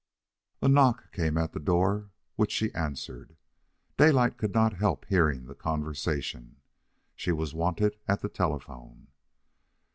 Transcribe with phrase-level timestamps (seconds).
[0.63, 3.35] A knock came at the door, which she answered.
[3.97, 6.55] Daylight could not help hearing the conversation.
[7.15, 9.09] She was wanted at the telephone.